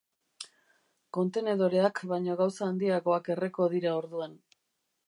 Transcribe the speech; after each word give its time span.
Kontenedoreak 1.17 2.01
baino 2.13 2.39
gauza 2.41 2.65
handiagoak 2.71 3.31
erreko 3.37 3.71
dira 3.77 3.95
orduan. 4.01 4.37